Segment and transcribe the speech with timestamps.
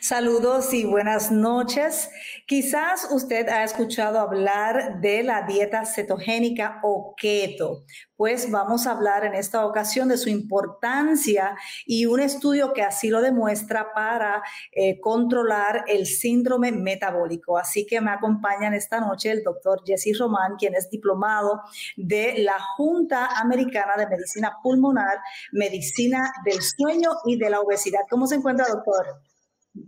[0.00, 2.08] Saludos y buenas noches.
[2.46, 7.84] Quizás usted ha escuchado hablar de la dieta cetogénica o keto.
[8.16, 13.08] Pues vamos a hablar en esta ocasión de su importancia y un estudio que así
[13.08, 17.58] lo demuestra para eh, controlar el síndrome metabólico.
[17.58, 21.60] Así que me acompañan esta noche el doctor Jesse Román, quien es diplomado
[21.96, 25.18] de la Junta Americana de Medicina Pulmonar,
[25.50, 28.02] Medicina del Sueño y de la Obesidad.
[28.08, 29.28] ¿Cómo se encuentra, doctor?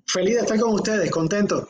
[0.07, 1.69] Feliz de estar con ustedes, contento.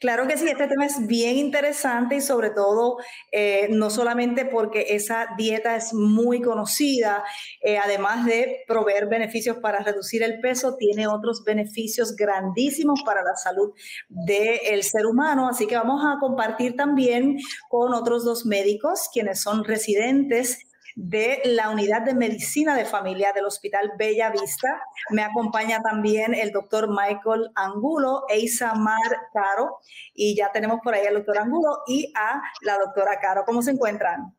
[0.00, 2.98] Claro que sí, este tema es bien interesante y sobre todo
[3.32, 7.24] eh, no solamente porque esa dieta es muy conocida,
[7.62, 13.36] eh, además de proveer beneficios para reducir el peso, tiene otros beneficios grandísimos para la
[13.36, 13.72] salud
[14.08, 15.48] del ser humano.
[15.48, 17.38] Así que vamos a compartir también
[17.68, 20.58] con otros dos médicos quienes son residentes
[20.96, 24.82] de la Unidad de Medicina de Familia del Hospital Bella Vista.
[25.10, 29.78] Me acompaña también el doctor Michael Angulo e Isamar Caro.
[30.14, 33.44] Y ya tenemos por ahí al doctor Angulo y a la doctora Caro.
[33.44, 34.34] ¿Cómo se encuentran?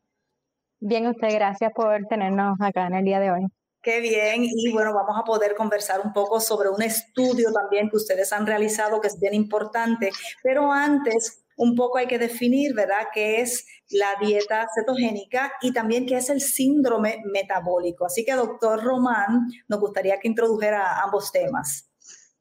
[0.80, 3.46] Bien, usted, gracias por tenernos acá en el día de hoy.
[3.82, 7.96] Qué bien, y bueno, vamos a poder conversar un poco sobre un estudio también que
[7.96, 10.10] ustedes han realizado que es bien importante,
[10.44, 16.06] pero antes un poco hay que definir, ¿verdad?, qué es la dieta cetogénica y también
[16.06, 18.06] qué es el síndrome metabólico.
[18.06, 21.90] Así que, doctor Román, nos gustaría que introdujera ambos temas.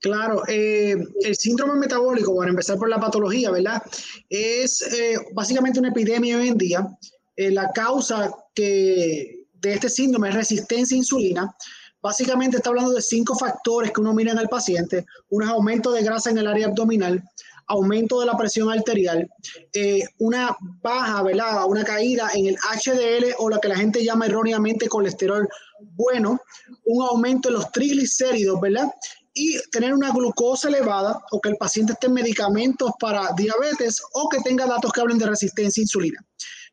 [0.01, 3.83] Claro, eh, el síndrome metabólico, para empezar por la patología, ¿verdad?
[4.29, 6.87] Es eh, básicamente una epidemia hoy en día.
[7.35, 11.57] Eh, la causa que de este síndrome es resistencia a insulina.
[12.03, 15.07] Básicamente está hablando de cinco factores que uno mira en el paciente.
[15.31, 17.23] Uno es aumento de grasa en el área abdominal,
[17.69, 19.29] aumento de la presión arterial,
[19.73, 21.65] eh, una baja, ¿verdad?
[21.67, 25.49] Una caída en el HDL o lo que la gente llama erróneamente colesterol
[25.81, 26.41] bueno,
[26.85, 28.91] un aumento en los triglicéridos, ¿verdad?
[29.35, 34.29] Y tener una glucosa elevada o que el paciente esté en medicamentos para diabetes o
[34.29, 36.25] que tenga datos que hablen de resistencia a insulina.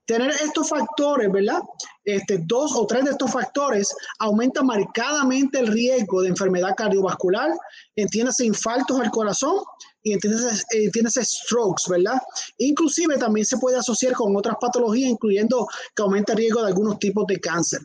[0.06, 1.62] Tener estos factores, ¿verdad?
[2.04, 7.52] Este, dos o tres de estos factores aumenta marcadamente el riesgo de enfermedad cardiovascular,
[7.96, 9.64] entiéndase infartos al corazón
[10.02, 12.22] y entiéndase, strokes, ¿verdad?
[12.58, 17.00] Inclusive también se puede asociar con otras patologías, incluyendo que aumenta el riesgo de algunos
[17.00, 17.80] tipos de cáncer.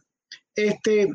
[0.56, 1.08] Este,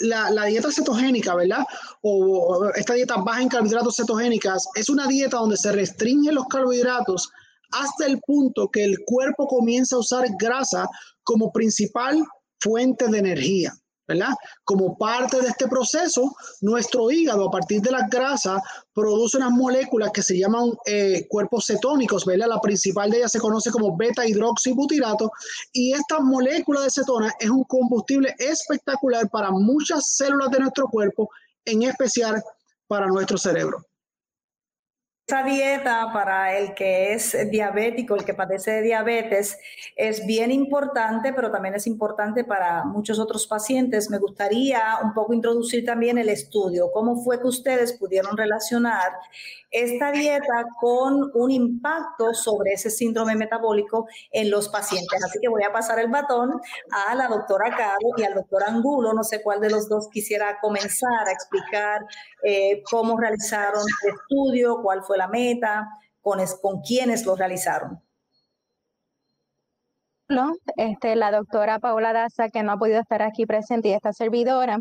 [0.00, 1.64] la, dieta cetogénica, ¿verdad?
[2.02, 7.30] O, esta dieta baja en carbohidratos cetogénicas es una dieta donde se restringen los carbohidratos
[7.72, 10.88] hasta el punto que el cuerpo comienza a usar grasa
[11.22, 12.22] como principal
[12.60, 13.72] fuente de energía.
[14.06, 14.34] ¿verdad?
[14.64, 18.60] Como parte de este proceso, nuestro hígado, a partir de la grasa,
[18.92, 22.48] produce unas moléculas que se llaman eh, cuerpos cetónicos, ¿verdad?
[22.48, 25.30] La principal de ellas se conoce como beta hidroxibutirato
[25.72, 31.30] y esta molécula de cetona es un combustible espectacular para muchas células de nuestro cuerpo,
[31.64, 32.42] en especial
[32.86, 33.86] para nuestro cerebro.
[35.24, 39.56] Esa dieta para el que es diabético, el que padece de diabetes,
[39.94, 44.10] es bien importante, pero también es importante para muchos otros pacientes.
[44.10, 46.90] Me gustaría un poco introducir también el estudio.
[46.92, 49.12] ¿Cómo fue que ustedes pudieron relacionar
[49.72, 55.24] esta dieta con un impacto sobre ese síndrome metabólico en los pacientes.
[55.24, 56.60] Así que voy a pasar el batón
[56.90, 59.14] a la doctora Caro y al doctor Angulo.
[59.14, 62.04] No sé cuál de los dos quisiera comenzar a explicar
[62.44, 65.88] eh, cómo realizaron el estudio, cuál fue la meta,
[66.20, 68.02] con, con quiénes lo realizaron
[70.76, 74.78] este, la doctora Paola Daza, que no ha podido estar aquí presente, y esta servidora,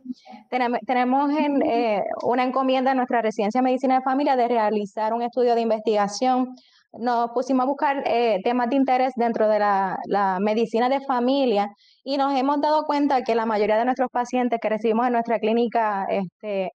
[0.86, 5.22] tenemos, en, eh, una encomienda en nuestra residencia de medicina de familia de realizar un
[5.22, 6.56] estudio de investigación.
[6.94, 11.70] Nos pusimos a buscar eh, temas de interés dentro de la, la, medicina de familia
[12.04, 15.40] y nos hemos dado cuenta que la mayoría de nuestros pacientes que recibimos en nuestra
[15.40, 16.72] clínica este,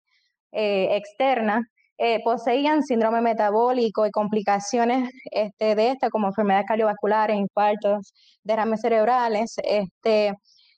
[0.53, 1.61] eh, externa
[1.97, 8.13] eh, poseían síndrome metabólico y complicaciones este, de esta, como enfermedades cardiovasculares, infartos,
[8.43, 9.55] derrames cerebrales.
[9.63, 10.33] Este,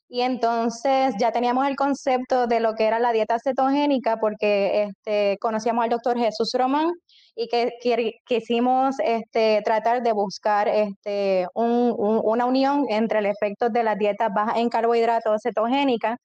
[0.09, 5.37] y entonces ya teníamos el concepto de lo que era la dieta cetogénica porque este,
[5.39, 6.91] conocíamos al doctor Jesús Román
[7.35, 7.71] y que,
[8.25, 14.57] quisimos este, tratar de buscar este, una unión entre el efecto de las dietas bajas
[14.57, 16.17] en carbohidratos cetogénicas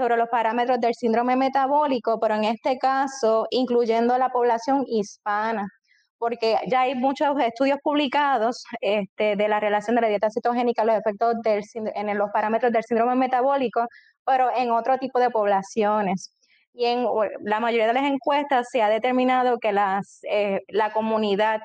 [0.00, 5.68] sobre los parámetros del síndrome metabólico, pero en este caso incluyendo la población hispana,
[6.16, 10.96] porque ya hay muchos estudios publicados este, de la relación de la dieta cetogénica, los
[10.96, 13.86] efectos del, en los parámetros del síndrome metabólico,
[14.24, 16.32] pero en otro tipo de poblaciones.
[16.72, 17.04] Y en
[17.44, 21.60] la mayoría de las encuestas se ha determinado que las, eh, la comunidad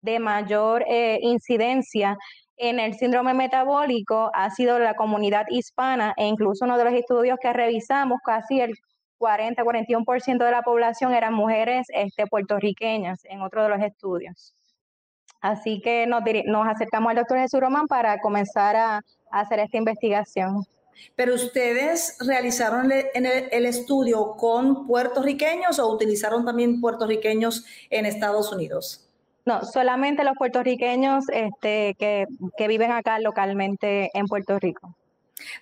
[0.00, 2.16] de mayor eh, incidencia
[2.56, 7.38] en el síndrome metabólico ha sido la comunidad hispana e incluso uno de los estudios
[7.40, 8.74] que revisamos, casi el
[9.18, 14.54] 40-41% de la población eran mujeres este, puertorriqueñas en otro de los estudios.
[15.40, 20.64] Así que nos, nos acercamos al doctor Jesús Román para comenzar a, hacer esta investigación.
[21.14, 29.05] Pero ustedes realizaron el, el, estudio con puertorriqueños o utilizaron también puertorriqueños en Estados Unidos?
[29.46, 32.26] No, solamente los puertorriqueños este, que,
[32.58, 34.96] que viven acá localmente en Puerto Rico.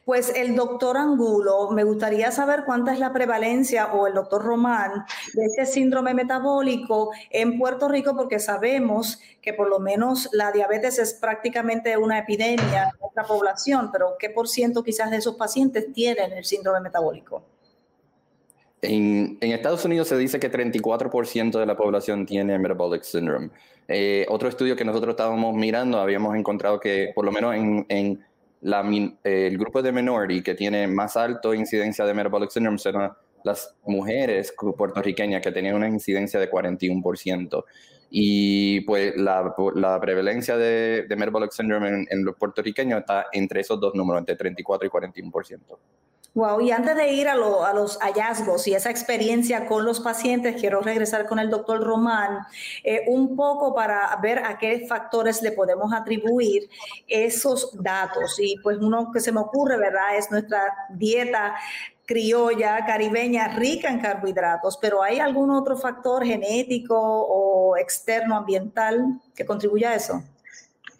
[0.05, 5.05] Pues el doctor Angulo, me gustaría saber cuánta es la prevalencia o el doctor Román
[5.35, 10.99] de este síndrome metabólico en Puerto Rico, porque sabemos que por lo menos la diabetes
[10.99, 15.93] es prácticamente una epidemia en nuestra población, pero ¿qué por ciento quizás de esos pacientes
[15.93, 17.43] tienen el síndrome metabólico?
[18.85, 23.51] En, Estados Unidos se dice que 34% de la población tiene metabolic syndrome.
[23.89, 28.25] Eh, otro estudio que nosotros estábamos mirando, habíamos encontrado que por lo menos en
[29.25, 33.13] el grupo de minority que tiene más alto incidencia de metabolic syndrome son
[33.45, 37.65] las mujeres puertorriqueñas que tenían una incidencia de 41%.
[38.17, 43.63] Y pues la, la prevalencia de, de metabolic syndrome en, en, los puertorriqueños está entre
[43.63, 45.59] esos dos números, entre 34 y 41%.
[46.35, 50.81] Wow, y antes de ir a, los hallazgos y esa experiencia con los pacientes, quiero
[50.81, 52.41] regresar con el doctor Román
[52.83, 56.69] eh, un poco para ver a qué factores le podemos atribuir
[57.07, 58.37] esos datos.
[58.41, 60.17] Y pues uno que se me ocurre, ¿verdad?
[60.17, 61.55] Es nuestra dieta
[62.07, 69.45] criolla, caribeña, rica en carbohidratos, pero ¿hay algún otro factor genético o externo ambiental que
[69.45, 70.23] contribuya a eso?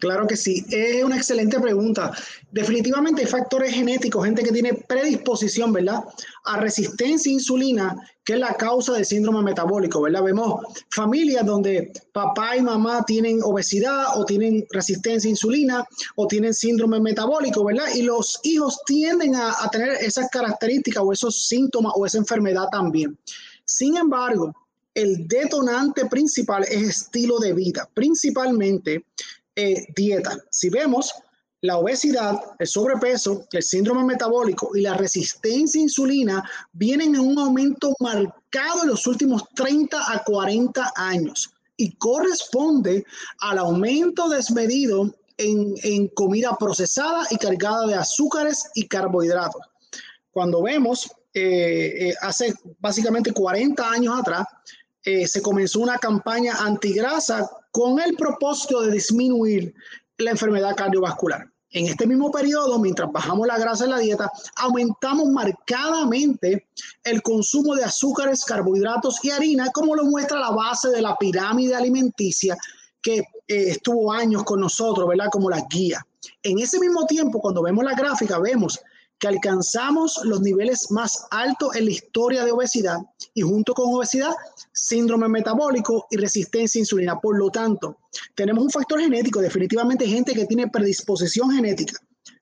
[0.05, 2.11] Claro que sí, es una excelente pregunta.
[2.51, 6.03] Definitivamente hay factores genéticos, gente que tiene predisposición, ¿verdad?
[6.43, 10.21] A resistencia a insulina, que es la causa del síndrome metabólico, ¿verdad?
[10.21, 10.61] Vemos
[10.91, 16.99] familias donde papá y mamá tienen obesidad o tienen resistencia a insulina o tienen síndrome
[16.99, 17.87] metabólico, ¿verdad?
[17.95, 22.67] Y los hijos tienden a, a tener esas características o esos síntomas o esa enfermedad
[22.71, 23.17] también.
[23.65, 24.53] Sin embargo,
[24.93, 29.03] el detonante principal es estilo de vida, principalmente
[29.55, 30.37] eh, dieta.
[30.49, 31.13] Si vemos
[31.61, 37.39] la obesidad, el sobrepeso, el síndrome metabólico y la resistencia a insulina vienen en un
[37.39, 43.05] aumento marcado en los últimos 30 a 40 años y corresponde
[43.39, 49.61] al aumento desmedido en, comida procesada y cargada de azúcares y carbohidratos.
[50.31, 54.45] Cuando vemos, eh, eh, hace básicamente 40 años atrás,
[55.27, 59.75] se comenzó una campaña antigrasa con el propósito de disminuir
[60.17, 61.45] la enfermedad cardiovascular.
[61.71, 66.69] En este mismo periodo, mientras bajamos la grasa en la dieta, aumentamos marcadamente
[67.03, 71.75] el consumo de azúcares, carbohidratos y harina, como lo muestra la base de la pirámide
[71.75, 72.55] alimenticia
[73.01, 75.27] que eh, estuvo años con nosotros, ¿verdad?
[75.29, 75.99] Como la guía.
[76.43, 78.79] En ese mismo tiempo, cuando vemos la gráfica, vemos
[79.27, 82.97] alcanzamos los niveles más altos en la historia de obesidad
[83.33, 84.33] y junto con obesidad,
[84.71, 87.19] síndrome metabólico y resistencia a insulina.
[87.19, 87.97] Por lo tanto,
[88.35, 91.97] tenemos un factor genético, definitivamente gente que tiene predisposición genética,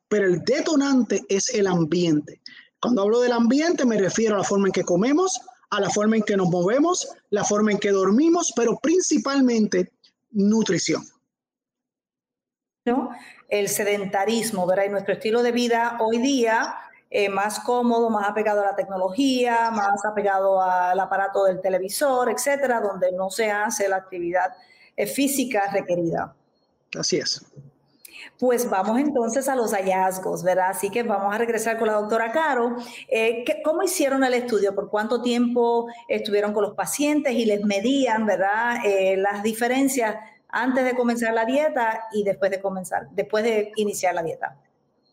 [0.07, 2.41] pero el detonante es el ambiente.
[2.79, 6.17] Cuando hablo del ambiente me refiero a la forma en que comemos, a la forma
[6.17, 9.91] en que nos movemos, la forma en que dormimos, pero principalmente
[10.31, 11.03] nutrición.
[12.85, 13.09] ¿No?
[13.53, 14.85] El sedentarismo, ¿verdad?
[14.85, 16.73] Y nuestro estilo de vida hoy día
[17.11, 22.81] eh, más cómodo, más apegado a la tecnología, más apegado al aparato del televisor, etcétera,
[22.81, 24.55] donde no se hace la actividad
[24.97, 26.33] eh, física requerida.
[26.97, 27.45] Así es.
[28.39, 30.71] Pues vamos entonces a los hallazgos, ¿verdad?
[30.71, 32.77] Así que vamos a regresar con la doctora Caro.
[33.07, 34.73] Eh, ¿Cómo hicieron el estudio?
[34.73, 38.77] ¿Por cuánto tiempo estuvieron con los pacientes y les medían, ¿verdad?
[39.17, 40.15] las diferencias
[40.53, 44.55] antes de comenzar la dieta y después de comenzar, después de iniciar la dieta?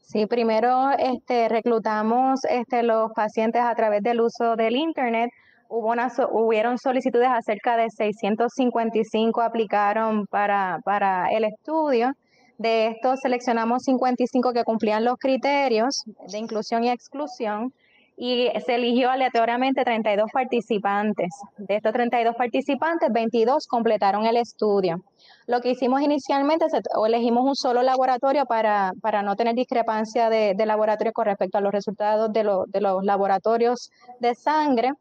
[0.03, 5.31] Sí, primero este, reclutamos este, los pacientes a través del uso del Internet.
[5.69, 12.13] Hubo una, hubieron solicitudes, acerca de 655 aplicaron para, para el estudio.
[12.59, 17.73] De estos seleccionamos 55 que cumplían los criterios de inclusión y exclusión
[18.17, 21.31] y se eligió aleatoriamente 32 participantes.
[21.57, 25.03] De estos 32 participantes, 22 completaron el estudio.
[25.51, 26.65] Lo que hicimos inicialmente,
[27.05, 31.61] elegimos un solo laboratorio para, para no tener discrepancia de, de, laboratorio con respecto a
[31.61, 33.91] los resultados de, los laboratorios
[34.21, 34.93] de sangre.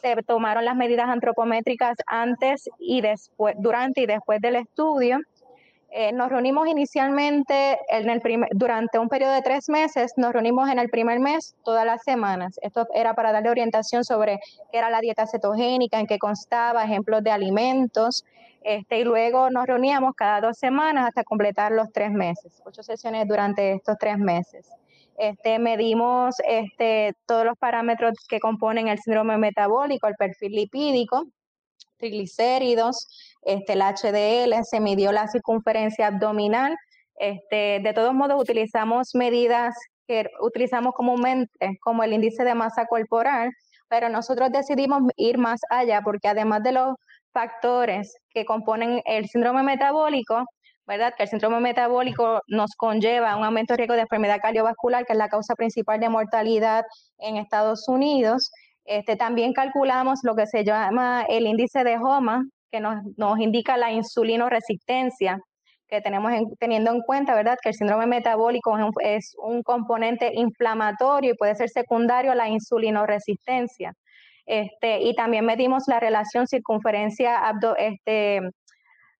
[0.00, 5.18] se tomaron las medidas antropométricas antes y después, durante y después del estudio.
[5.90, 10.78] Eh, nos reunimos inicialmente en el durante un periodo de tres meses, nos reunimos en
[10.78, 12.60] el primer mes todas las semanas.
[12.62, 14.38] Esto era para darle orientación sobre
[14.70, 18.24] qué era la dieta cetogénica, en qué constaba, ejemplos de alimentos,
[18.62, 23.26] este, y luego nos reuníamos cada dos semanas hasta completar los tres meses, ocho sesiones
[23.26, 24.68] durante estos tres meses.
[25.18, 31.26] Este, medimos este, todos los parámetros que componen el síndrome metabólico, el perfil lipídico,
[31.98, 33.06] triglicéridos,
[33.42, 36.76] este, el HDL, se midió la circunferencia abdominal.
[37.16, 39.74] Este, de todos modos, utilizamos medidas
[40.06, 43.52] que utilizamos comúnmente, como el índice de masa corporal,
[43.88, 46.94] pero nosotros decidimos ir más allá porque además de los
[47.32, 50.44] factores que componen el síndrome metabólico,
[50.86, 51.14] ¿verdad?
[51.16, 55.18] Que el síndrome metabólico nos conlleva un aumento de riesgo de enfermedad cardiovascular, que es
[55.18, 56.84] la causa principal de mortalidad
[57.18, 58.50] en Estados Unidos.
[58.84, 63.76] Este, también calculamos lo que se llama el índice de HOMA, que nos, nos indica
[63.76, 65.38] la insulinoresistencia,
[65.90, 71.36] que tenemos teniendo en cuenta, ¿verdad?, que el síndrome metabólico es un, componente inflamatorio y
[71.36, 73.92] puede ser secundario a la insulinoresistencia.
[74.50, 78.40] Este, y también medimos la relación circunferencia abdo, este,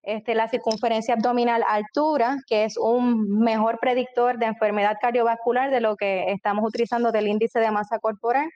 [0.03, 5.95] este, la circunferencia abdominal altura, que es un mejor predictor de enfermedad cardiovascular de lo
[5.95, 8.49] que estamos utilizando del índice de masa corporal.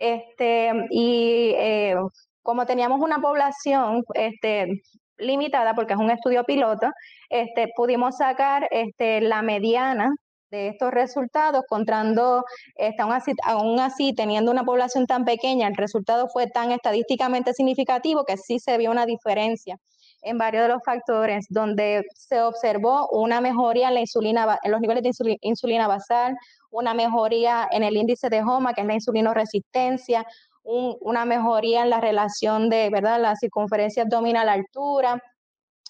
[0.00, 1.94] Este, y eh,
[2.42, 4.82] como teníamos una población este,
[5.16, 6.90] limitada, porque es un estudio piloto,
[7.30, 10.12] este, pudimos sacar este, la mediana
[10.54, 12.44] de estos resultados, contando,
[12.76, 17.52] este, aún, así, aún así teniendo una población tan pequeña, el resultado fue tan estadísticamente
[17.52, 19.76] significativo que sí se vio una diferencia
[20.22, 24.80] en varios de los factores, donde se observó una mejoría en, la insulina, en los
[24.80, 26.36] niveles de insulina basal,
[26.70, 30.24] una mejoría en el índice de HOMA, que es la insulinoresistencia,
[30.62, 33.20] una mejoría en la relación de ¿verdad?
[33.20, 35.22] la circunferencia abdominal altura,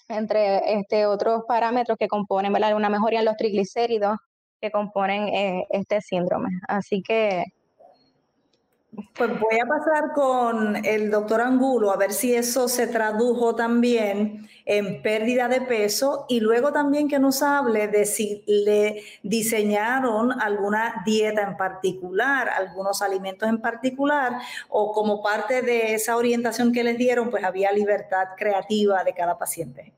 [0.09, 2.75] entre este, otros parámetros que componen ¿verdad?
[2.75, 4.17] una mejoría en los triglicéridos
[4.65, 6.49] que componen eh, este síndrome.
[6.67, 7.45] Así que
[9.17, 14.47] pues voy a pasar con el doctor Angulo a ver si eso se tradujo también
[14.65, 21.03] en pérdida de peso y luego también que nos hable de si le diseñaron alguna
[21.05, 26.97] dieta en particular, algunos alimentos en particular o como parte de esa orientación que les
[26.97, 29.93] dieron, pues había libertad creativa de cada paciente.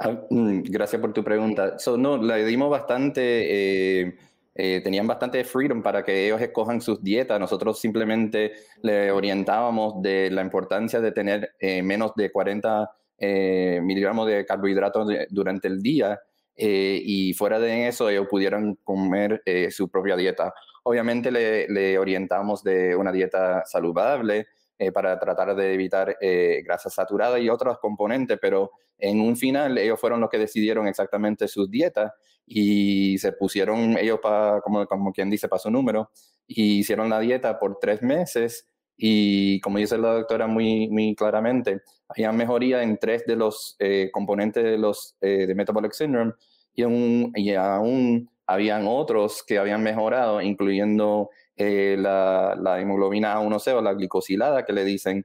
[0.00, 1.76] Ah, mm, gracias por tu pregunta.
[1.96, 4.02] no, le dimos bastante...
[4.04, 4.18] Eh,
[4.60, 7.38] eh, tenían bastante freedom para que ellos escojan sus dietas.
[7.38, 14.26] Nosotros simplemente le orientábamos de la importancia de tener eh, menos de 40 eh, miligramos
[14.26, 16.18] de carbohidratos durante el día
[16.60, 19.40] y fuera de eso ellos pudieran comer
[19.70, 20.52] su propia dieta.
[20.82, 24.48] Obviamente le, le, orientamos de una dieta saludable
[24.92, 26.16] para tratar de evitar
[26.64, 31.48] grasa saturada y otros componentes, pero en un final ellos fueron los que decidieron exactamente
[31.48, 32.12] sus dietas
[32.46, 36.10] y se pusieron ellos, para, como, como quien dice, para su número,
[36.46, 38.66] y hicieron la dieta por tres meses
[39.00, 44.10] y como dice la doctora muy, muy claramente, había mejoría en tres de los eh,
[44.12, 46.32] componentes de los eh, de metabolic syndrome
[46.74, 53.74] y, un, y aún habían otros que habían mejorado, incluyendo eh, la, la, hemoglobina A1C
[53.74, 55.24] o la glicosilada que le dicen,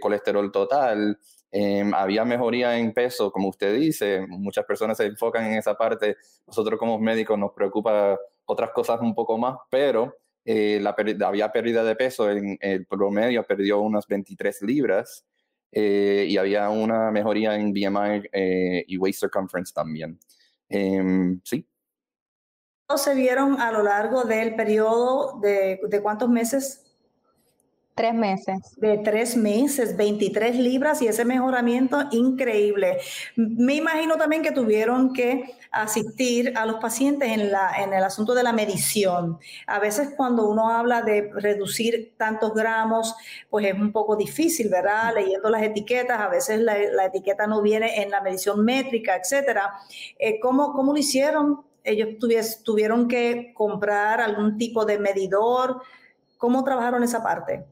[0.00, 1.18] colesterol total,
[1.56, 6.16] Em, había mejoría en peso, como usted dice, muchas personas se enfocan en esa parte,
[6.48, 11.84] nosotros como médicos nos preocupa otras cosas un poco más, pero eh, la había pérdida
[11.84, 15.24] de peso, en el promedio perdió unas 23 libras
[15.70, 20.18] eh, y había una mejoría en BMI eh, y waist circumference también.
[20.68, 21.64] Em, sí.
[22.96, 26.84] ¿Se vieron a lo largo del periodo de, de cuántos meses?
[27.94, 28.74] Tres meses.
[28.76, 32.98] De tres meses, 23 libras y ese mejoramiento increíble.
[33.36, 38.34] Me imagino también que tuvieron que asistir a los pacientes en, la, en el asunto
[38.34, 39.38] de la medición.
[39.68, 43.14] A veces cuando uno habla de reducir tantos gramos,
[43.48, 45.14] pues es un poco difícil, ¿verdad?
[45.14, 49.72] Leyendo las etiquetas, a veces la, etiqueta no viene en la medición métrica, etcétera.
[50.18, 51.73] Eh, ¿cómo, ¿Cómo lo hicieron?
[51.84, 52.18] Ellos
[52.64, 55.82] tuvieron que comprar algún tipo de medidor.
[56.38, 57.64] ¿Cómo trabajaron esa parte?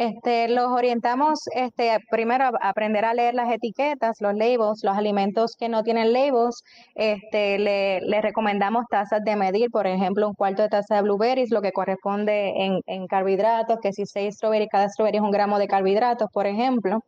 [0.00, 5.56] Este, los orientamos este, primero a aprender a leer las etiquetas, los labels, los alimentos
[5.58, 6.62] que no tienen labels.
[6.94, 11.60] Este, le, recomendamos tazas de medir, por ejemplo, un cuarto de taza de blueberries, lo
[11.60, 16.30] que corresponde en, carbohidratos, que si seis strawberries, cada strawberry es un gramo de carbohidratos,
[16.32, 17.00] por ejemplo.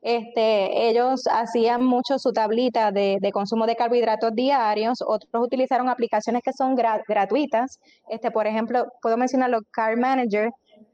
[0.00, 6.54] Este, ellos hacían mucho su tablita de, consumo de carbohidratos diarios, otros utilizaron aplicaciones que
[6.54, 7.78] son gratuitas.
[8.08, 10.48] Este, por ejemplo, puedo mencionar los Carb Manager,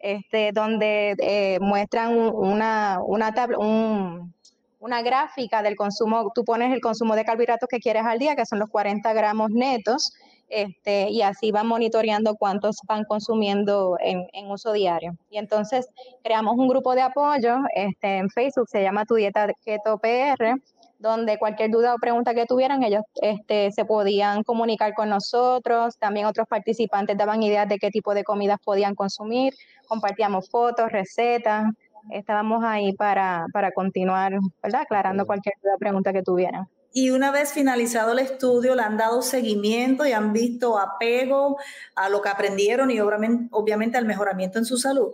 [0.04, 7.16] este, donde eh, muestran una, una, tabla, una gráfica del consumo, tú pones el consumo
[7.16, 10.12] de carbohidratos que quieres al día, que son los 40 gramos netos,
[10.50, 15.16] este, y así van monitoreando cuántos van consumiendo en, uso diario.
[15.30, 15.88] Y entonces
[16.22, 20.60] creamos un grupo de apoyo este, en Facebook, se llama Tu Dieta Keto PR,
[20.98, 25.96] donde cualquier duda o pregunta que tuvieran, ellos este, se podían comunicar con nosotros.
[25.98, 29.54] También otros participantes daban ideas de qué tipo de comidas podían consumir.
[29.86, 31.72] Compartíamos fotos, recetas.
[32.10, 34.32] Estábamos ahí para, para continuar,
[34.62, 34.82] ¿verdad?
[34.82, 36.68] Aclarando cualquier duda o pregunta que tuvieran.
[36.96, 41.58] Y una vez finalizado el estudio, le han dado seguimiento y han visto apego
[41.96, 45.12] a lo que aprendieron y obviamente, obviamente al mejoramiento en su salud.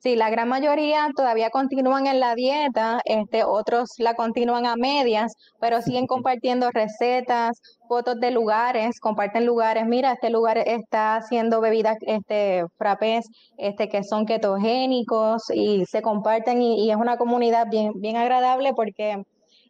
[0.00, 5.32] Sí, la gran mayoría todavía continúan en la dieta, este, otros la continúan a medias,
[5.60, 9.86] pero siguen compartiendo recetas, fotos de lugares, comparten lugares.
[9.86, 13.26] Mira, este lugar está haciendo bebidas, este, frappés,
[13.56, 18.74] este, que son ketogénicos y se comparten y, y es una comunidad bien, bien agradable
[18.74, 19.22] porque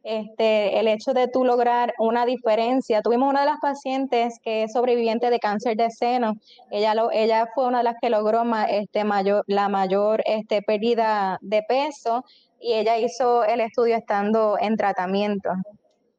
[0.08, 3.02] este, el hecho de tú lograr una diferencia.
[3.02, 6.32] Tuvimos una de las pacientes que es sobreviviente de cáncer de seno.
[6.70, 11.38] Ella, lo, ella fue una de las que logró este, mayor, la mayor este, pérdida
[11.42, 12.24] de peso
[12.58, 15.50] y ella hizo el estudio estando en tratamiento.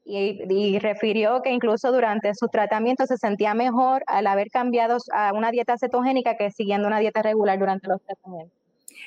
[0.06, 5.34] Y, y, refirió que incluso durante su tratamiento se sentía mejor al haber cambiado a
[5.34, 8.58] una dieta cetogénica que siguiendo una dieta regular durante los tratamientos.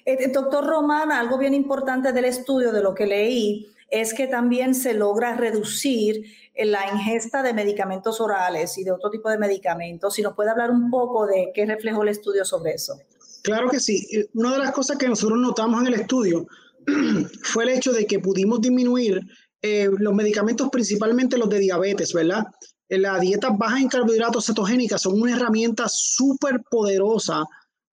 [0.04, 4.74] Eh, doctor Román, algo bien importante del estudio, de lo que leí, es que también
[4.74, 6.24] se logra reducir
[6.56, 10.14] la ingesta de medicamentos orales y de otro tipo de medicamentos.
[10.14, 12.98] Si nos puede hablar un poco de qué reflejó el estudio sobre eso.
[13.42, 14.06] Claro que sí.
[14.32, 16.46] Una de las cosas que nosotros notamos en el estudio
[17.42, 19.20] fue el hecho de que pudimos disminuir
[19.60, 22.44] eh, los medicamentos, principalmente los de diabetes, ¿verdad?
[22.88, 27.44] Las dietas bajas en carbohidratos cetogénicas son una herramienta súper poderosa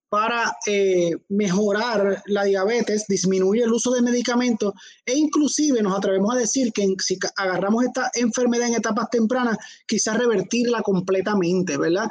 [0.10, 4.74] para eh, mejorar la diabetes, disminuir el uso de medicamentos
[5.06, 10.18] e inclusive nos atrevemos a decir que si agarramos esta enfermedad en etapas tempranas, quizás
[10.18, 12.08] revertirla completamente, ¿verdad?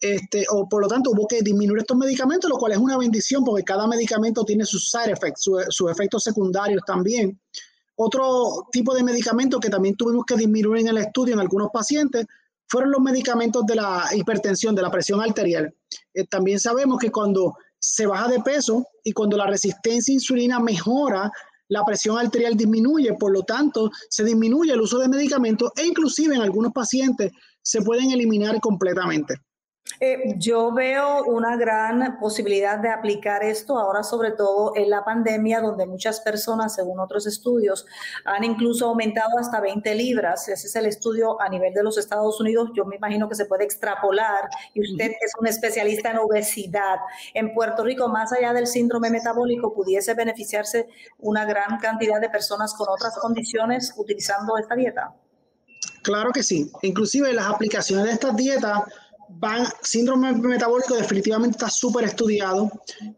[0.00, 3.44] Este, o por lo tanto hubo que disminuir estos medicamentos, lo cual es una bendición
[3.44, 7.38] porque cada medicamento tiene sus side effects, sus efectos secundarios también.
[7.94, 12.26] Otro tipo de medicamento que también tuvimos que disminuir en el estudio en algunos pacientes
[12.68, 15.74] fueron los medicamentos de la hipertensión, de la presión arterial.
[16.14, 20.60] Eh, también sabemos que cuando se baja de peso y cuando la resistencia a insulina
[20.60, 21.30] mejora,
[21.68, 26.34] la presión arterial disminuye, por lo tanto, se disminuye el uso de medicamentos e inclusive
[26.34, 29.34] en algunos pacientes se pueden eliminar completamente.
[30.00, 35.60] Eh, yo veo una gran posibilidad de aplicar esto ahora, sobre todo en la pandemia,
[35.60, 37.86] donde muchas personas, según otros estudios,
[38.24, 40.48] han incluso aumentado hasta 20 libras.
[40.48, 42.70] Ese es el estudio a nivel de los Estados Unidos.
[42.74, 44.48] Yo me imagino que se puede extrapolar.
[44.74, 46.98] Y usted es un especialista en obesidad.
[47.32, 52.74] En Puerto Rico, más allá del síndrome metabólico, pudiese beneficiarse una gran cantidad de personas
[52.74, 55.14] con otras condiciones utilizando esta dieta.
[56.02, 56.70] Claro que sí.
[56.82, 58.82] Inclusive las aplicaciones de estas dietas
[59.28, 62.70] van, síndrome metabólico definitivamente está súper estudiado.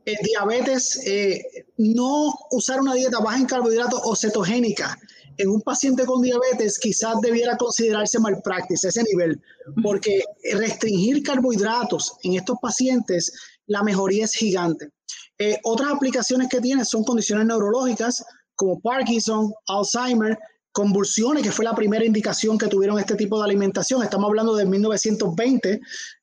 [0.05, 1.43] El diabetes, eh,
[1.77, 4.99] no usar una dieta baja en carbohidratos o cetogénica
[5.39, 9.41] en un paciente con diabetes quizás debiera considerarse malpractice ese nivel,
[9.83, 13.33] porque restringir carbohidratos en estos pacientes,
[13.67, 14.91] la mejoría es gigante.
[15.39, 18.25] Eh, otras aplicaciones que tiene son condiciones neurológicas
[18.57, 20.37] como Parkinson, Alzheimer,
[20.79, 24.01] convulsiones, que fue la primera indicación que tuvieron este tipo de alimentación.
[24.01, 25.81] Estamos hablando de 1920.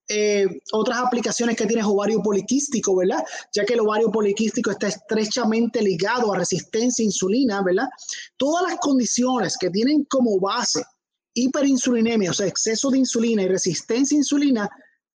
[0.08, 3.22] Eh, otras aplicaciones que tienes ovario poliquístico, ¿verdad?
[3.54, 7.90] Ya que el ovario poliquístico está estrechamente ligado a resistencia a insulina, ¿verdad?
[8.38, 10.86] Todas las condiciones que tienen como base
[11.34, 14.70] hiperinsulinemia, o sea, exceso de insulina y resistencia a insulina,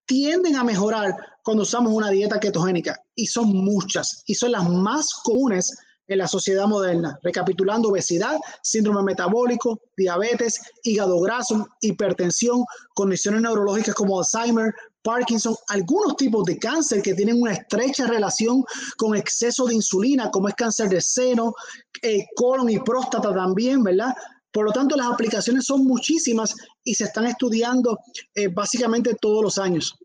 [0.05, 3.03] tienden a mejorar cuando usamos una dieta ketogénica.
[3.15, 5.75] Y son muchas, y son las más comunes
[6.11, 14.19] en la sociedad moderna, recapitulando obesidad, síndrome metabólico, diabetes, hígado graso, hipertensión, condiciones neurológicas como
[14.19, 18.65] Alzheimer, Parkinson, algunos tipos de cáncer que tienen una estrecha relación
[18.97, 21.55] con exceso de insulina, como es cáncer de seno,
[22.03, 24.13] eh, colon y próstata también, ¿verdad?
[24.53, 28.01] Por lo tanto, las aplicaciones son muchísimas y se están estudiando
[28.35, 29.97] eh, básicamente todos los años.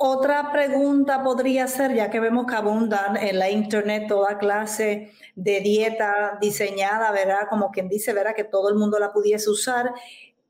[0.00, 5.60] Otra pregunta podría ser, ya que vemos que abundan en la internet toda clase de
[5.60, 7.48] dieta diseñada, ¿verdad?
[7.50, 8.36] Como quien dice, ¿verdad?
[8.36, 9.92] Que todo el mundo la pudiese usar.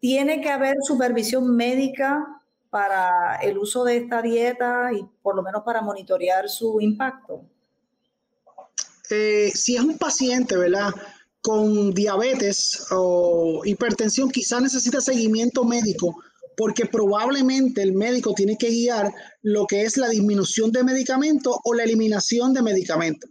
[0.01, 5.63] ¿Tiene que haber supervisión médica para el uso de esta dieta y por lo menos
[5.65, 7.41] para monitorear su impacto?
[9.09, 10.91] Eh, si es un paciente, ¿verdad?
[11.41, 16.23] Con diabetes o hipertensión, quizá necesita seguimiento médico
[16.59, 21.73] porque probablemente el médico tiene que guiar lo que es la disminución de medicamentos o
[21.73, 23.31] la eliminación de medicamentos.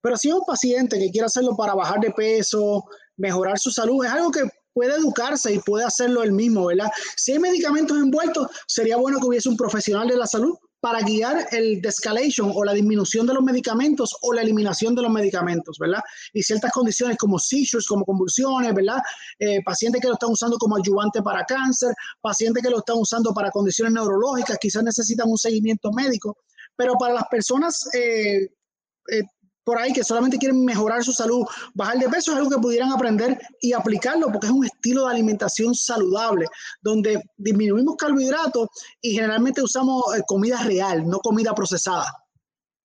[0.00, 2.84] Pero si es un paciente que quiere hacerlo para bajar de peso,
[3.16, 6.88] mejorar su salud, es algo que puede educarse y puede hacerlo él mismo, ¿verdad?
[7.16, 11.46] Si hay medicamentos envueltos, sería bueno que hubiese un profesional de la salud para guiar
[11.50, 16.00] el descalation o la disminución de los medicamentos o la eliminación de los medicamentos, ¿verdad?
[16.32, 18.98] Y ciertas condiciones como seizures, como convulsiones, ¿verdad?
[19.38, 23.32] Eh, pacientes que lo están usando como ayudante para cáncer, pacientes que lo están usando
[23.34, 26.38] para condiciones neurológicas, quizás necesitan un seguimiento médico,
[26.76, 28.48] pero para las personas eh,
[29.10, 29.22] eh,
[29.68, 32.90] por ahí que solamente quieren mejorar su salud, bajar de peso, es algo que pudieran
[32.90, 36.46] aprender y aplicarlo porque es un estilo de alimentación saludable,
[36.80, 38.68] donde disminuimos carbohidratos
[39.02, 42.06] y generalmente usamos eh, comida real, no comida procesada.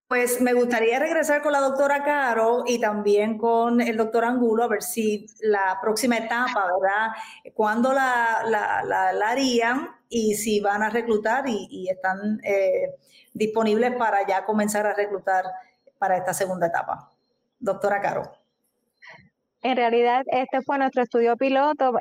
[0.09, 4.67] Pues me gustaría regresar con la doctora Caro y también con el doctor Angulo a
[4.67, 7.13] ver si la próxima etapa, ¿verdad?
[7.53, 8.41] ¿Cuándo la,
[9.25, 12.93] harían y si van a reclutar y, están eh,
[13.33, 15.45] disponibles para ya comenzar a reclutar
[16.03, 17.13] para esta segunda etapa.
[17.59, 18.23] Doctora Caro.
[19.61, 21.93] En realidad, este fue nuestro estudio piloto.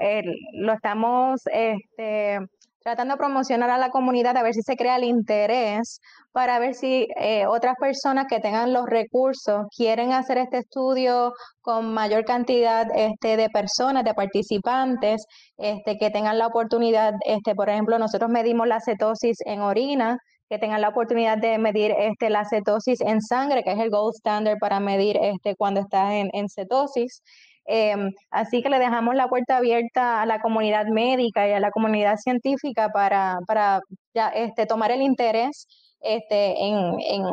[0.55, 2.41] lo estamos este,
[2.83, 6.01] tratando de promocionar a la comunidad, a ver si se crea el interés,
[6.33, 11.95] para ver si eh, otras personas que tengan los recursos quieren hacer este estudio con
[11.95, 15.25] mayor cantidad este, de personas, de participantes,
[15.59, 20.19] este, que tengan la oportunidad, este, por ejemplo, nosotros medimos la cetosis en orina
[20.53, 24.15] que tengan la oportunidad de medir este, la cetosis en sangre, que es el gold
[24.17, 27.23] standard para medir este, cuando estás en, cetosis.
[27.65, 31.71] Em, así que le dejamos la puerta abierta a la comunidad médica y a la
[31.71, 33.81] comunidad científica para, para
[34.13, 35.67] ya, este, tomar el interés
[36.01, 37.25] este, en, en,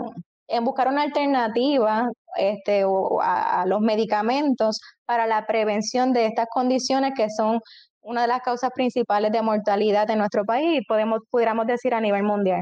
[0.47, 2.85] en buscar una alternativa este,
[3.21, 7.59] a, a, los medicamentos para la prevención de estas condiciones que son
[8.01, 12.23] una de las causas principales de mortalidad en nuestro país, podemos, pudiéramos decir a nivel
[12.23, 12.61] mundial.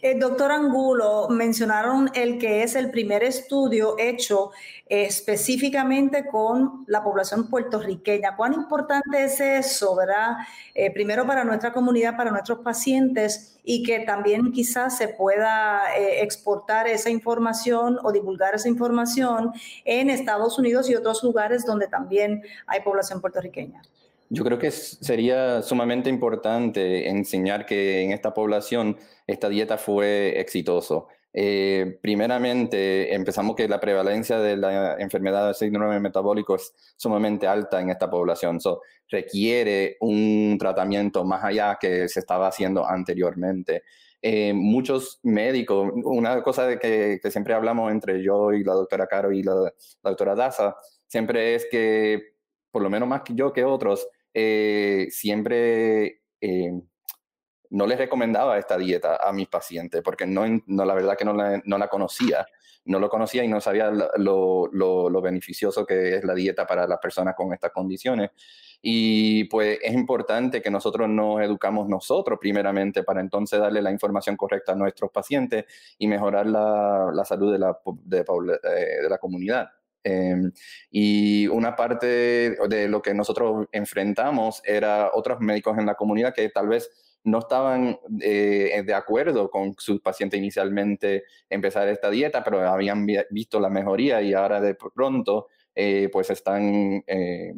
[0.00, 4.50] El doctor Angulo, mencionaron el que es el primer estudio hecho
[4.86, 8.34] específicamente con la población puertorriqueña.
[8.34, 10.36] ¿Cuán importante es eso, verdad?
[10.74, 16.22] Eh, primero para nuestra comunidad, para nuestros pacientes y que también quizás se pueda eh,
[16.22, 19.52] exportar esa información o divulgar esa información
[19.84, 23.82] en Estados Unidos y otros lugares donde también hay población puertorriqueña.
[24.30, 31.08] Yo creo que sería sumamente importante enseñar que en esta población esta dieta fue exitoso.
[31.36, 37.80] Eh, primeramente, empezamos que la prevalencia de la enfermedad del síndrome metabólico es sumamente alta
[37.80, 38.60] en esta población.
[38.60, 43.82] So, requiere un tratamiento más allá que se estaba haciendo anteriormente.
[44.22, 49.32] Eh, muchos médicos, una cosa de que, siempre hablamos entre yo y la doctora Caro
[49.32, 52.34] y la, la doctora Daza, siempre es que
[52.74, 56.72] por lo menos más que yo que otros, eh, siempre eh,
[57.70, 61.60] no les recomendaba esta dieta a mis pacientes, porque no, la verdad que no la,
[61.64, 62.46] no la, conocía,
[62.84, 67.34] no lo conocía y no sabía lo, beneficioso que es la dieta para las personas
[67.34, 68.30] con estas condiciones.
[68.82, 74.36] Y pues es importante que nosotros nos educamos nosotros primeramente para entonces darle la información
[74.36, 75.64] correcta a nuestros pacientes
[75.98, 79.68] y mejorar la, salud de la, eh, de la comunidad.
[80.04, 80.52] Em,
[80.90, 82.06] y una parte
[82.68, 86.90] de lo que nosotros enfrentamos era otros médicos en la comunidad que tal vez
[87.24, 93.58] no estaban eh, de acuerdo con sus pacientes inicialmente empezar esta dieta, pero habían visto
[93.58, 97.54] la mejoría y ahora de pronto eh, pues están eh,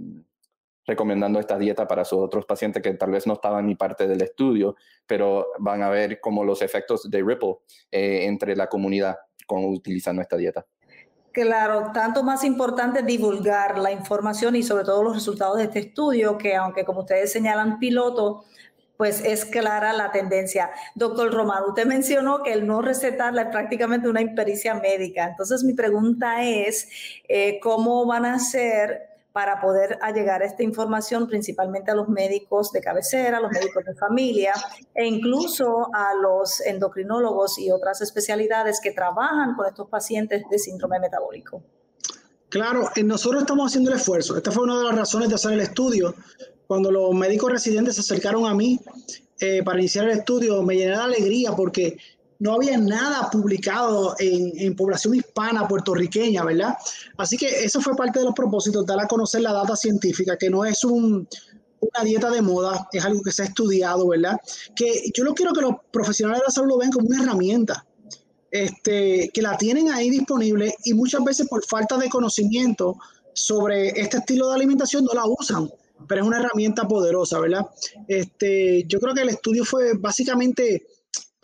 [0.87, 4.23] recomendando esta dieta para sus otros pacientes que tal vez no estaban ni parte del
[4.23, 7.57] estudio, pero van a ver como los efectos de Ripple
[7.91, 10.65] entre la comunidad con utilizando esta dieta.
[11.37, 16.39] Claro, tanto más importante divulgar la información y sobre todo los resultados de este estudio,
[16.39, 18.47] que aunque como ustedes señalan piloto,
[18.97, 20.71] pues es clara la tendencia.
[20.95, 25.29] Doctor Romano, usted mencionó que el no recetarla es prácticamente una impericia médica.
[25.29, 26.89] Entonces mi pregunta es,
[27.29, 32.81] eh, ¿cómo van a ser para poder llegar esta información principalmente a los médicos de
[32.81, 34.55] cabecera, a los médicos de familia
[34.95, 40.99] e incluso a los endocrinólogos y otras especialidades que trabajan con estos pacientes de síndrome
[41.01, 41.63] metabólico.
[42.49, 44.39] Claro, nosotros estamos haciendo el esfuerzo.
[44.39, 46.15] Esta fue una de las razones de hacer el estudio.
[46.67, 48.81] Cuando los médicos residentes se acercaron a mí
[49.39, 51.99] eh, para iniciar el estudio, me llené de alegría porque
[52.39, 56.77] no había nada publicado en, población hispana puertorriqueña, ¿verdad?
[57.17, 60.51] Así que eso fue parte de los propósitos, dar a conocer la data científica, que
[60.51, 61.27] no es una
[62.05, 64.37] dieta de moda, es algo que se ha estudiado, ¿verdad?
[64.75, 67.87] Que yo no quiero que los profesionales de la salud lo vean como una herramienta,
[68.51, 72.97] este, que la tienen ahí disponible y muchas veces por falta de conocimiento
[73.33, 75.71] sobre este estilo de alimentación no la usan.
[76.07, 77.67] pero es una herramienta poderosa, ¿verdad?
[78.07, 80.87] Este, yo creo que el estudio fue básicamente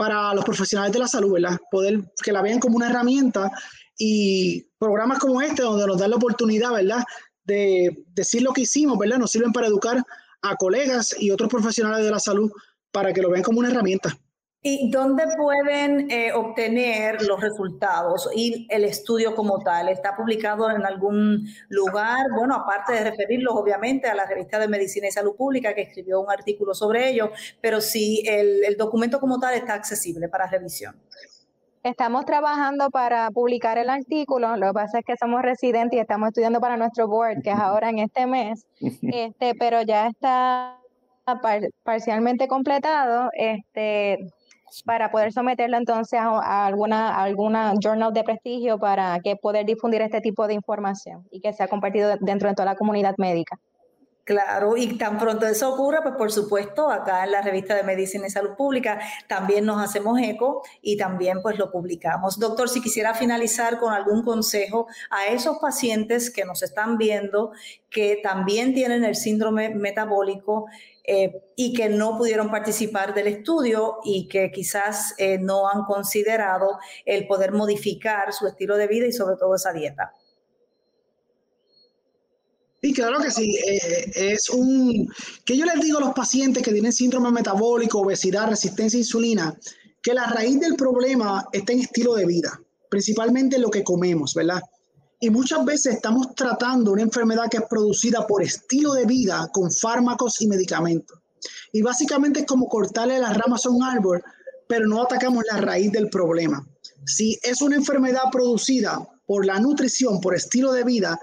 [0.02, 1.60] para los profesionales de la salud, ¿verdad?
[1.70, 3.48] Poder que la vean como una herramienta
[3.96, 7.04] y programas como este, donde nos dan la oportunidad, ¿verdad?
[7.44, 9.18] De decir lo que hicimos, ¿verdad?
[9.18, 10.04] Nos sirven para educar
[10.42, 12.50] a colegas y otros profesionales de la salud
[12.90, 14.18] para que lo vean como una herramienta.
[14.64, 19.88] ¿Y dónde pueden eh, obtener los resultados y el estudio como tal?
[19.88, 22.26] ¿Está publicado en algún lugar?
[22.36, 26.20] Bueno, aparte de referirlos obviamente a la revista de Medicina y Salud Pública que escribió
[26.20, 30.94] un artículo sobre ello, pero sí el, el documento como tal está accesible para revisión.
[31.82, 36.28] Estamos trabajando para publicar el artículo, lo que pasa es que somos residentes y estamos
[36.28, 38.64] estudiando para nuestro board, que es ahora en este mes,
[39.02, 40.78] este, pero ya está
[41.82, 43.30] parcialmente completado.
[43.34, 44.32] Este,
[44.84, 50.20] para poder someterlo entonces a, alguna, alguna journal de prestigio para que poder difundir este
[50.20, 53.58] tipo de información y que sea compartido dentro de toda la comunidad médica.
[54.24, 58.28] Claro, y tan pronto eso ocurra, pues por supuesto, acá en la revista de Medicina
[58.28, 62.38] y Salud Pública también nos hacemos eco y también pues lo publicamos.
[62.38, 67.50] Doctor, si quisiera finalizar con algún consejo a esos pacientes que nos están viendo,
[67.90, 70.66] que también tienen el síndrome metabólico
[71.04, 76.78] eh, y que no pudieron participar del estudio y que quizás eh, no han considerado
[77.04, 80.14] el poder modificar su estilo de vida y sobre todo esa dieta.
[82.80, 83.56] Sí, claro que sí.
[83.56, 85.08] Eh, es un.
[85.44, 89.58] que yo les digo a los pacientes que tienen síndrome metabólico, obesidad, resistencia a insulina,
[90.02, 94.62] que la raíz del problema está en estilo de vida, principalmente lo que comemos, ¿verdad?
[95.22, 99.70] Y muchas veces estamos tratando una enfermedad que es producida por estilo de vida con
[99.70, 101.16] fármacos y medicamentos.
[101.72, 104.20] Y básicamente es como cortarle las ramas a un árbol,
[104.66, 106.66] pero no atacamos la raíz del problema.
[107.06, 111.16] Si es una enfermedad producida por la nutrición, por estilo de vida,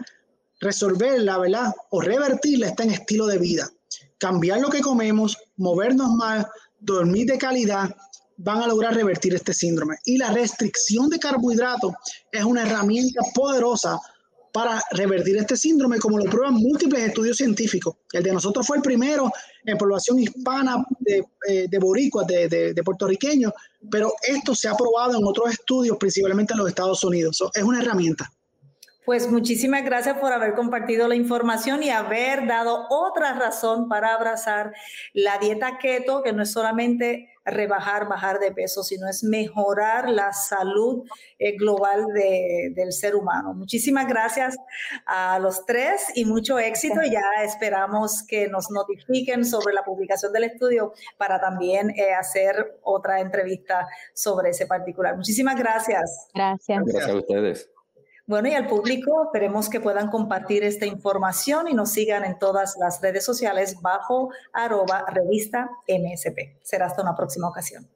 [0.61, 1.73] resolverla, ¿verdad?
[1.89, 3.69] O revertirla está en estilo de vida.
[4.17, 6.45] Cambiar lo que comemos, movernos más,
[6.79, 7.93] dormir de calidad,
[8.41, 9.97] van a lograr revertir este síndrome.
[10.05, 11.93] Y la restricción de carbohidratos
[12.31, 13.99] es una herramienta poderosa
[14.51, 17.97] para revertir este síndrome, como lo prueban múltiples estudios científicos.
[18.11, 19.31] El de nosotros fue el primero
[19.63, 23.53] en población hispana de, eh, de boricuas, de, de, puertorriqueños,
[23.91, 27.43] pero esto se ha probado en otros estudios, principalmente en los Estados Unidos.
[27.53, 28.31] es una herramienta.
[29.05, 34.73] Pues muchísimas gracias por haber compartido la información y haber dado otra razón para abrazar
[35.13, 40.33] la dieta keto, que no es solamente rebajar, bajar de peso, sino es mejorar la
[40.33, 41.03] salud
[41.37, 43.53] eh, global del ser humano.
[43.53, 44.57] Muchísimas gracias
[45.05, 47.01] a los tres y mucho éxito.
[47.09, 53.19] Ya esperamos que nos notifiquen sobre la publicación del estudio para también eh, hacer otra
[53.19, 55.15] entrevista sobre ese particular.
[55.15, 56.27] Muchísimas gracias.
[56.33, 56.83] Gracias.
[56.85, 57.69] Gracias a ustedes.
[58.29, 62.77] Bueno, y al público esperemos que puedan compartir esta información y nos sigan en todas
[62.79, 66.59] las redes sociales bajo arroba revista MSP.
[66.61, 67.89] Será hasta una próxima ocasión.